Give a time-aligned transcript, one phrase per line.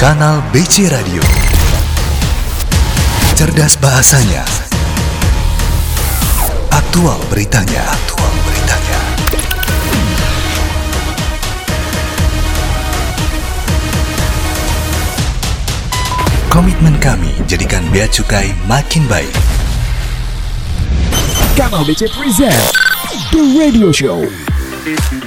[0.00, 1.20] Kanal BC Radio.
[3.36, 4.48] Cerdas bahasanya.
[6.72, 7.84] Aktual beritanya.
[7.84, 9.00] Aktual beritanya.
[16.48, 19.36] Komitmen kami jadikan bea cukai makin baik.
[21.60, 22.56] Kanal BC present
[23.36, 24.24] The Radio Show.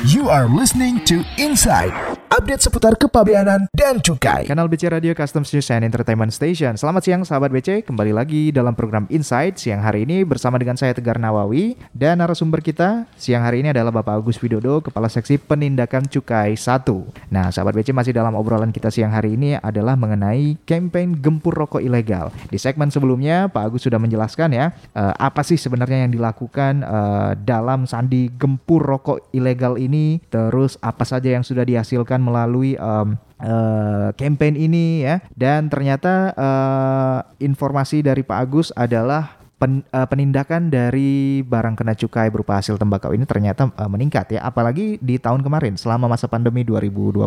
[0.02, 2.13] You are listening to Inside.
[2.34, 4.50] Update seputar kepabeanan dan cukai.
[4.50, 6.74] Kanal BC Radio Custom News and Entertainment Station.
[6.74, 10.98] Selamat siang sahabat BC, kembali lagi dalam program Insight siang hari ini bersama dengan saya
[10.98, 16.10] Tegar Nawawi dan narasumber kita siang hari ini adalah Bapak Agus Widodo, Kepala Seksi Penindakan
[16.10, 16.90] Cukai 1.
[17.30, 21.86] Nah, sahabat BC masih dalam obrolan kita siang hari ini adalah mengenai campaign gempur rokok
[21.86, 22.34] ilegal.
[22.50, 27.32] Di segmen sebelumnya Pak Agus sudah menjelaskan ya eh, apa sih sebenarnya yang dilakukan eh,
[27.46, 34.16] dalam sandi gempur rokok ilegal ini, terus apa saja yang sudah dihasilkan melalui um, uh,
[34.16, 35.20] campaign ini ya.
[35.36, 42.28] Dan ternyata uh, informasi dari Pak Agus adalah pen, uh, penindakan dari barang kena cukai
[42.28, 46.68] berupa hasil tembakau ini ternyata uh, meningkat ya apalagi di tahun kemarin selama masa pandemi
[46.68, 47.24] 2020.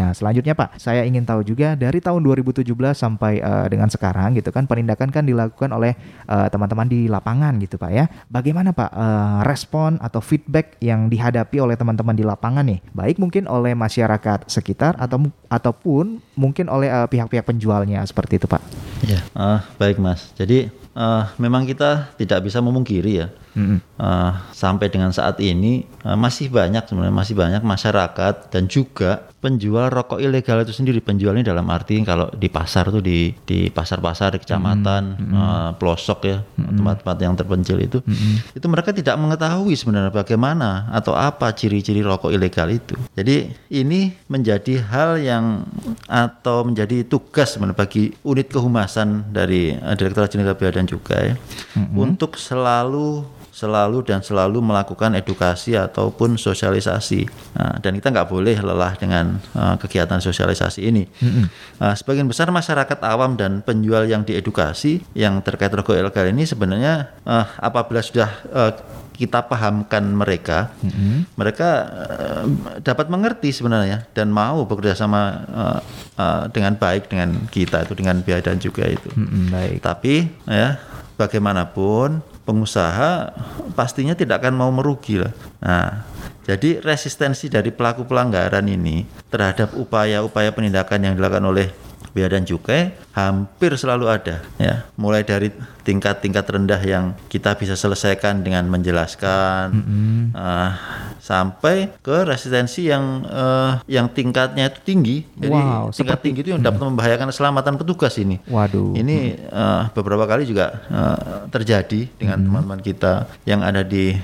[0.00, 2.64] Nah, selanjutnya Pak, saya ingin tahu juga dari tahun 2017
[2.96, 5.92] sampai uh, dengan sekarang gitu kan penindakan kan dilakukan oleh
[6.24, 8.08] uh, teman-teman di lapangan gitu Pak ya.
[8.32, 12.80] Bagaimana Pak uh, respon atau feedback yang dihadapi oleh teman-teman di lapangan nih?
[12.96, 18.62] Baik mungkin oleh masyarakat sekitar atau ataupun mungkin oleh uh, pihak-pihak penjualnya seperti itu Pak.
[19.04, 20.32] Ya, uh, baik Mas.
[20.32, 23.78] Jadi uh, memang kita tidak bisa memungkiri ya mm-hmm.
[23.98, 29.92] uh, sampai dengan saat ini uh, masih banyak sebenarnya masih banyak masyarakat dan juga penjual
[29.92, 34.40] rokok ilegal itu sendiri penjualnya dalam arti kalau di pasar tuh di di pasar-pasar di
[34.40, 35.36] kecamatan mm-hmm.
[35.36, 38.56] uh, pelosok ya tempat-tempat yang terpencil itu mm-hmm.
[38.56, 44.80] itu mereka tidak mengetahui sebenarnya bagaimana atau apa ciri-ciri rokok ilegal itu jadi ini menjadi
[44.80, 45.68] hal yang
[46.08, 51.92] atau menjadi tugas sebenarnya bagi unit kehumasan dari uh, Direktorat Jenderal Bea dan Cukai mm-hmm.
[52.00, 57.30] untuk selalu selalu dan selalu melakukan edukasi ataupun sosialisasi.
[57.54, 61.06] Nah, dan kita nggak boleh lelah dengan uh, kegiatan sosialisasi ini.
[61.06, 61.44] Mm-hmm.
[61.78, 67.14] Uh, sebagian besar masyarakat awam dan penjual yang diedukasi yang terkait rokok ilegal ini sebenarnya
[67.22, 68.74] uh, apabila sudah uh,
[69.14, 71.38] kita pahamkan mereka, mm-hmm.
[71.38, 72.44] mereka uh,
[72.82, 75.78] dapat mengerti sebenarnya dan mau bekerja sama uh,
[76.18, 79.14] uh, dengan baik dengan kita itu dengan biaya dan juga itu.
[79.14, 79.78] Mm-hmm, baik.
[79.78, 80.14] Tapi
[80.50, 80.82] ya
[81.14, 83.32] bagaimanapun pengusaha
[83.72, 85.32] pastinya tidak akan mau merugi lah.
[85.64, 86.04] Nah,
[86.44, 91.68] jadi resistensi dari pelaku pelanggaran ini terhadap upaya-upaya penindakan yang dilakukan oleh
[92.14, 95.50] bea dan cukai hampir selalu ada ya mulai dari
[95.82, 100.22] tingkat-tingkat rendah yang kita bisa selesaikan dengan menjelaskan mm -hmm.
[100.32, 100.70] uh,
[101.18, 106.50] sampai ke resistensi yang uh, yang tingkatnya itu tinggi jadi wow, tingkat seperti, tinggi itu
[106.54, 106.88] yang dapat hmm.
[106.94, 112.88] membahayakan keselamatan petugas ini waduh ini uh, beberapa kali juga uh, terjadi dengan teman-teman -hmm.
[112.94, 113.12] kita
[113.44, 114.14] yang ada di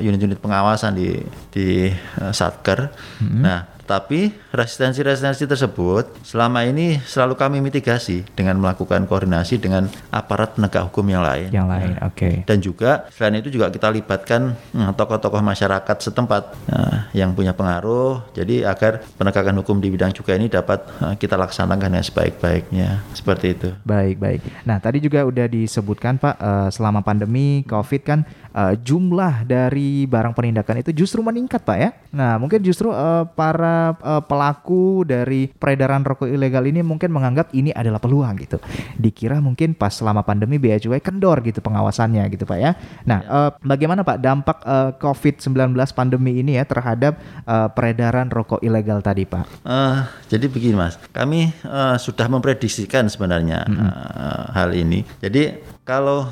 [0.00, 1.88] unit-unit uh, pengawasan di di
[2.20, 3.40] uh, satker -hmm.
[3.40, 10.90] nah tapi resistensi-resistensi tersebut selama ini selalu kami mitigasi dengan melakukan koordinasi dengan aparat penegak
[10.90, 11.48] hukum yang lain.
[11.54, 12.18] Yang lain, nah, oke.
[12.18, 12.34] Okay.
[12.42, 18.26] Dan juga selain itu juga kita libatkan hmm, tokoh-tokoh masyarakat setempat nah, yang punya pengaruh.
[18.34, 23.06] Jadi agar penegakan hukum di bidang cukai ini dapat uh, kita laksanakan yang sebaik-baiknya.
[23.14, 23.68] Seperti itu.
[23.86, 24.42] Baik, baik.
[24.66, 28.26] Nah tadi juga udah disebutkan Pak uh, selama pandemi COVID kan
[28.56, 31.90] uh, jumlah dari barang penindakan itu justru meningkat Pak ya.
[32.16, 37.70] Nah mungkin justru uh, para uh, pelaku dari peredaran rokok ilegal ini mungkin menganggap ini
[37.76, 38.56] adalah peluang gitu.
[38.96, 42.72] Dikira mungkin pas selama pandemi Bea Cukai kendor gitu pengawasannya gitu Pak ya.
[43.04, 49.04] Nah, uh, bagaimana Pak dampak uh, COVID-19 pandemi ini ya terhadap uh, peredaran rokok ilegal
[49.04, 49.66] tadi Pak?
[49.66, 53.90] Uh, jadi begini Mas, kami uh, sudah memprediksikan sebenarnya mm -hmm.
[53.90, 55.04] uh, hal ini.
[55.20, 56.26] Jadi kalau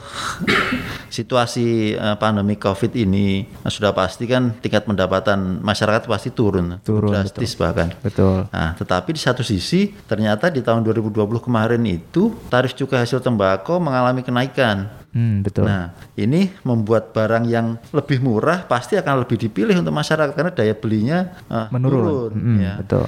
[1.16, 7.14] situasi uh, pandemi COVID ini uh, sudah pasti kan tingkat pendapatan masyarakat pasti turun, turun
[7.14, 7.62] drastis betul.
[7.62, 7.88] bahkan.
[8.02, 8.38] Betul.
[8.50, 13.78] Nah, tetapi di satu sisi ternyata di tahun 2020 kemarin itu tarif cukai hasil tembakau
[13.78, 14.90] mengalami kenaikan.
[15.14, 15.70] Hmm, betul.
[15.70, 20.74] Nah, ini membuat barang yang lebih murah pasti akan lebih dipilih untuk masyarakat karena daya
[20.74, 22.02] belinya uh, menurun.
[22.02, 22.74] Turun, hmm, ya.
[22.82, 23.06] Betul.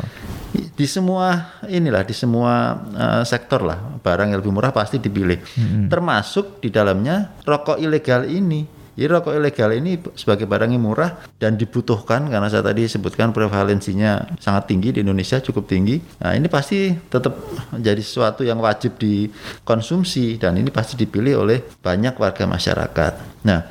[0.76, 5.40] Di semua inilah di semua uh, sektor lah barang yang lebih murah pasti dipilih.
[5.56, 5.86] Hmm.
[5.88, 8.76] Termasuk di dalamnya rokok ilegal ini.
[8.96, 14.40] Jadi rokok ilegal ini sebagai barang yang murah dan dibutuhkan karena saya tadi sebutkan prevalensinya
[14.40, 16.00] sangat tinggi di Indonesia cukup tinggi.
[16.24, 17.36] Nah ini pasti tetap
[17.76, 23.44] menjadi sesuatu yang wajib dikonsumsi dan ini pasti dipilih oleh banyak warga masyarakat.
[23.44, 23.68] Nah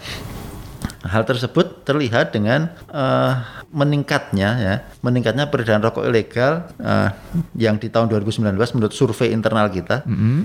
[1.05, 3.33] hal tersebut terlihat dengan eh,
[3.69, 7.09] meningkatnya ya, meningkatnya peredaran rokok ilegal eh,
[7.55, 8.41] yang di tahun 2019
[8.73, 10.01] menurut survei internal kita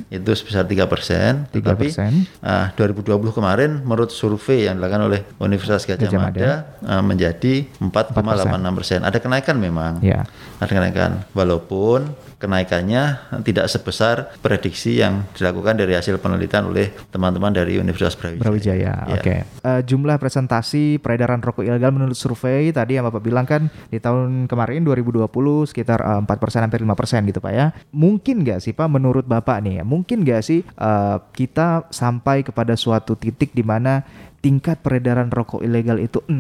[0.07, 1.49] itu sebesar 3 persen.
[1.49, 2.45] Tetapi 3%.
[2.45, 8.77] eh, 2020 kemarin menurut survei yang dilakukan oleh Universitas Gajah, Gajah Mada eh, menjadi 4,86
[8.77, 8.99] persen.
[9.01, 9.99] Ada kenaikan memang.
[10.01, 10.29] Ya.
[10.61, 12.05] Ada kenaikan, walaupun
[12.37, 18.41] kenaikannya tidak sebesar prediksi yang dilakukan dari hasil penelitian oleh teman-teman dari Universitas Brawijaya.
[18.43, 19.15] Brawijaya, Ya.
[19.15, 19.35] oke.
[19.45, 20.50] Eh, jumlah presentasi
[20.99, 25.31] peredaran rokok ilegal menurut survei tadi yang Bapak bilang kan di tahun kemarin 2020
[25.71, 27.71] sekitar eh, 4% hampir 5% gitu Pak ya.
[27.95, 32.75] Mungkin nggak sih Pak menurut Bapak nih ya, mungkin nggak sih eh, kita sampai kepada
[32.75, 34.03] suatu titik di mana
[34.41, 36.33] tingkat peredaran rokok ilegal itu 0%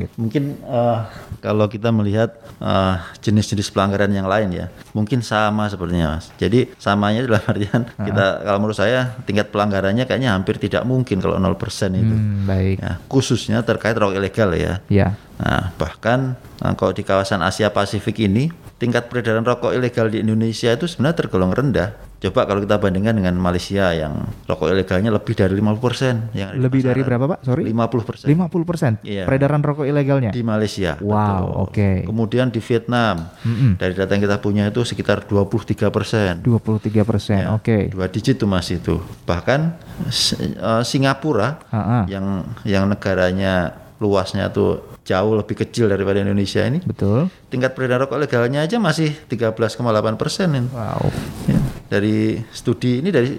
[0.00, 0.12] gitu.
[0.16, 0.98] Mungkin eh,
[1.44, 4.66] kalau kita melihat eh, jenis-jenis pelanggaran yang lain ya,
[4.96, 6.32] mungkin sama sepertinya mas.
[6.40, 11.36] Jadi samanya dalam artian kita kalau menurut saya tingkat pelanggarannya kayaknya hampir tidak mungkin kalau
[11.36, 11.52] 0%
[11.92, 12.16] itu.
[12.16, 12.76] Hmm, baik.
[12.80, 14.80] Ya, khususnya terkait rokok ilegal ya.
[14.88, 15.20] Ya.
[15.36, 18.48] Nah, bahkan eh, kalau di kawasan Asia Pasifik ini
[18.80, 21.92] tingkat peredaran rokok ilegal di Indonesia itu sebenarnya tergolong rendah.
[22.16, 26.64] Coba kalau kita bandingkan dengan Malaysia yang rokok ilegalnya lebih dari 50% yang ada di
[26.64, 27.38] Lebih dari berapa Pak?
[27.44, 27.62] Sorry.
[27.66, 28.24] 50%.
[28.24, 29.28] 50% Iya.
[29.28, 30.32] peredaran rokok ilegalnya.
[30.32, 30.96] di Malaysia.
[30.98, 32.04] Wow, oke.
[32.04, 33.28] Kemudian di Vietnam,
[33.76, 36.40] dari data yang kita punya itu sekitar 23 persen.
[36.40, 37.92] 23 persen, Ya, oke.
[37.92, 38.96] Dua digit tuh mas itu.
[39.22, 39.60] Bahkan
[40.08, 42.04] eh, Singapura Ah, ah.
[42.08, 42.24] yang
[42.62, 47.30] yang negaranya luasnya tuh jauh lebih kecil daripada Indonesia ini, Betul.
[47.46, 49.78] tingkat peredaran rokok legalnya aja masih 13,8
[50.16, 50.68] persen.
[50.68, 51.08] Wow.
[51.46, 51.55] Ya,
[51.86, 52.16] dari
[52.50, 53.30] studi ini dari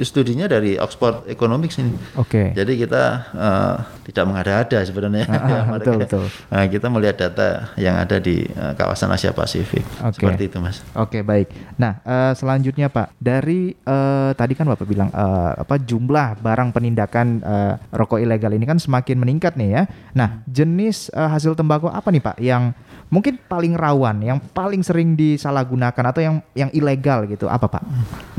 [0.00, 1.94] studinya dari Oxford Economics ini.
[2.14, 2.50] Oke.
[2.50, 5.24] Jadi kita eh, tidak mengada-ada sebenarnya.
[5.32, 6.24] Ah, Ya, betul, mereka- betul.
[6.48, 9.82] Nah, kita melihat data yang ada di eh, kawasan Asia Pasifik.
[10.00, 10.18] Oke.
[10.18, 10.82] Seperti itu, Mas.
[10.92, 11.50] Oke baik.
[11.76, 17.26] Nah eh, selanjutnya Pak dari eh, tadi kan Bapak bilang eh, apa jumlah barang penindakan
[17.38, 19.82] eh, rokok ilegal ini kan semakin meningkat nih ya.
[20.12, 22.74] Nah jenis eh, hasil tembakau apa nih Pak yang
[23.12, 27.84] mungkin paling rawan, yang paling sering disalahgunakan atau yang yang ilegal gitu apa Pak?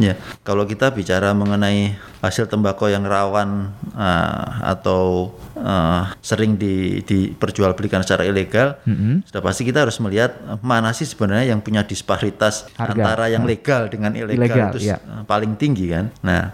[0.01, 1.93] Ya, kalau kita bicara mengenai
[2.25, 5.29] hasil tembakau yang rawan eh, atau
[5.63, 9.23] eh, sering di, diperjualbelikan secara ilegal, Mm-mm.
[9.23, 12.91] sudah pasti kita harus melihat mana sih sebenarnya yang punya disparitas Harga.
[12.91, 14.99] antara yang legal dengan ilegal, Ilegal, itu iya.
[14.99, 16.11] eh, paling tinggi kan.
[16.21, 16.51] Nah,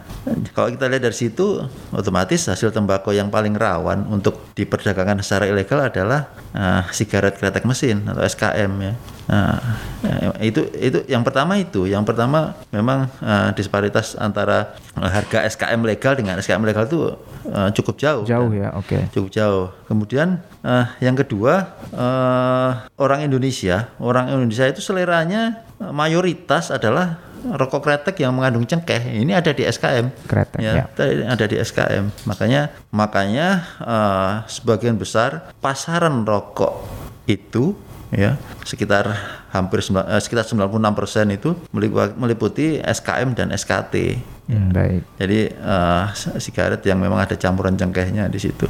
[0.54, 5.82] kalau kita lihat dari situ, otomatis hasil tembakau yang paling rawan untuk diperdagangkan secara ilegal
[5.82, 8.94] adalah eh, sigaret kretek mesin atau SKM ya.
[9.30, 9.62] Nah,
[10.02, 15.86] eh, itu itu yang pertama itu, yang pertama memang eh, disparitas antara eh, harga SKM
[15.86, 17.14] legal dengan SKM legal itu
[17.46, 18.26] eh, cukup jauh.
[18.26, 18.58] Jauh kan?
[18.58, 18.98] ya, oke.
[19.14, 19.66] cukup jauh.
[19.86, 28.26] Kemudian eh, yang kedua eh, orang Indonesia, orang Indonesia itu seleranya mayoritas adalah rokok kretek
[28.26, 29.14] yang mengandung cengkeh.
[29.24, 30.26] Ini ada di SKM.
[30.26, 30.90] Kretek, ya.
[30.92, 32.04] tadi ada di SKM.
[32.26, 33.48] Makanya makanya
[33.78, 36.82] eh, sebagian besar pasaran rokok
[37.30, 37.78] itu
[38.10, 39.06] ya sekitar
[39.54, 44.18] hampir sembilan- eh, sekitar 96% itu melipu- meliputi SKM dan SKT.
[44.50, 45.02] Hmm, baik.
[45.22, 46.04] Jadi eh,
[46.42, 48.66] sigaret yang memang ada campuran cengkehnya di situ.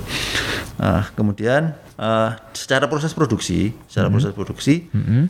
[0.80, 4.88] Eh, kemudian eh, secara proses produksi, secara proses produksi,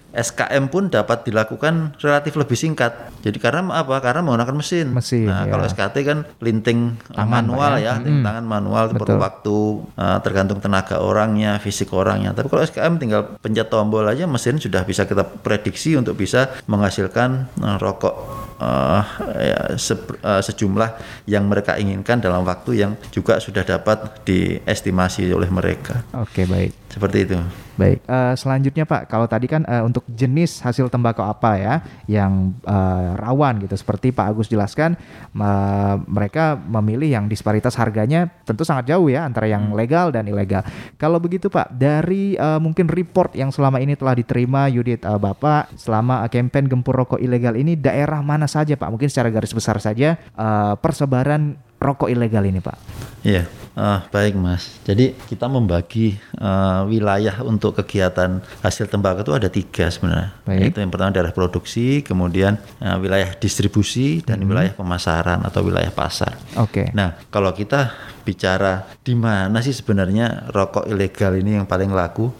[0.09, 2.93] SKM pun dapat dilakukan relatif lebih singkat.
[3.19, 3.97] Jadi karena apa?
[3.99, 4.87] Karena menggunakan mesin.
[4.89, 5.51] Mesin, Nah, ya.
[5.51, 7.81] kalau SKT kan linting eh, Tangan, manual ya.
[7.81, 9.57] ya, linting tangan manual itu perlu waktu
[9.95, 12.31] eh, tergantung tenaga orangnya, fisik orangnya.
[12.31, 17.29] Tapi kalau SKM tinggal pencet tombol aja mesin sudah bisa kita prediksi untuk bisa menghasilkan
[17.57, 18.15] eh, rokok
[18.57, 19.01] eh,
[19.45, 20.89] ya, se- eh, sejumlah
[21.25, 26.03] yang mereka inginkan dalam waktu yang juga sudah dapat diestimasi oleh mereka.
[26.13, 26.58] Oke baik.
[26.89, 27.37] Seperti itu.
[27.79, 31.75] Baik, eh, selanjutnya Pak, kalau tadi kan eh, untuk jenis hasil tembakau apa ya
[32.11, 34.99] yang eh, rawan gitu, seperti Pak Agus jelaskan,
[35.31, 40.65] eh, mereka memilih yang disparitas harganya tentu sangat jauh ya antara yang legal dan ilegal.
[40.99, 45.71] Kalau begitu Pak, dari eh, mungkin report yang selama ini telah diterima Yudit eh, Bapak
[45.79, 48.91] selama campaign gempur rokok ilegal ini, daerah mana saja Pak?
[48.91, 52.77] Mungkin secara garis besar saja eh, persebaran rokok ilegal ini Pak.
[53.23, 54.79] Iya, eh, baik Mas.
[54.83, 60.35] Jadi kita membagi eh, wilayah untuk kegiatan hasil tembakau itu ada tiga sebenarnya.
[60.43, 60.59] Baik.
[60.59, 66.35] Yaitu yang pertama daerah produksi, kemudian eh, wilayah distribusi dan wilayah pemasaran atau wilayah pasar.
[66.59, 66.91] Oke.
[66.91, 72.31] Nah, kalau kita bicara di mana sih sebenarnya rokok ilegal ini yang paling laku,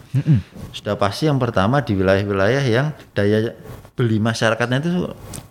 [0.75, 3.55] sudah pasti yang pertama di wilayah-wilayah yang daya
[3.99, 4.91] beli masyarakatnya itu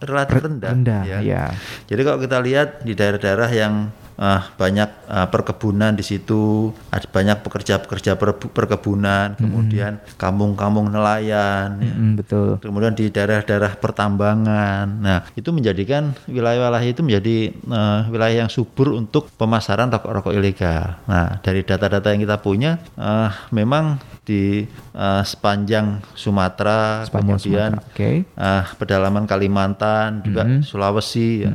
[0.00, 0.72] relatif rendah.
[0.72, 1.18] rendah, ya.
[1.20, 1.44] ya.
[1.84, 7.40] Jadi kalau kita lihat di daerah-daerah yang uh, banyak uh, perkebunan di situ, ada banyak
[7.40, 11.94] pekerja-pekerja per- perkebunan, kemudian kampung-kampung nelayan, ya.
[11.94, 12.58] Mm, betul.
[12.58, 14.86] kemudian di daerah-daerah pertambangan.
[15.00, 20.98] Nah, itu menjadikan wilayah-wilayah itu menjadi uh, wilayah yang subur untuk pemasaran rokok-rokok ilegal.
[21.06, 27.96] Nah, dari data-data yang kita punya, uh, memang di uh, sepanjang Sumatera, Sepanjang kemudian Sumatera,
[27.96, 28.10] oke.
[28.36, 31.52] uh, pedalaman Kalimantan, juga Sulawesi, ya.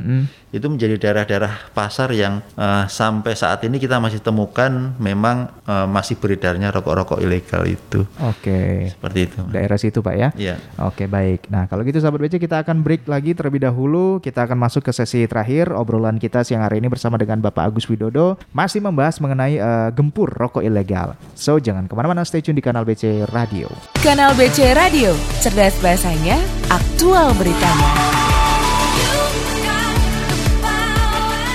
[0.54, 6.14] Itu menjadi daerah-daerah pasar yang uh, sampai saat ini kita masih temukan memang uh, masih
[6.14, 8.06] beredarnya rokok-rokok ilegal itu.
[8.22, 8.94] Oke.
[8.94, 9.38] Seperti itu.
[9.50, 10.28] Daerah situ Pak ya.
[10.38, 10.62] Iya.
[10.78, 11.50] Oke baik.
[11.50, 14.22] Nah kalau gitu sahabat BC kita akan break lagi terlebih dahulu.
[14.22, 17.90] Kita akan masuk ke sesi terakhir obrolan kita siang hari ini bersama dengan Bapak Agus
[17.90, 21.18] Widodo masih membahas mengenai eh, gempur rokok ilegal.
[21.34, 23.66] So jangan ke mana-mana stay tune di kanal BC Radio.
[23.98, 25.10] Kanal BC Radio,
[25.42, 26.38] cerdas bahasanya,
[26.70, 28.23] aktual beritanya.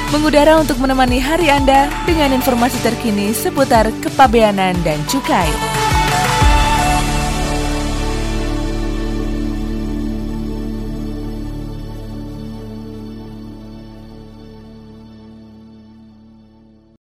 [0.09, 5.45] Mengudara untuk menemani hari Anda dengan informasi terkini seputar kepabeanan dan cukai.